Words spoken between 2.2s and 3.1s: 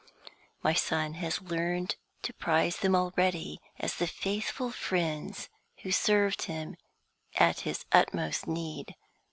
to prize them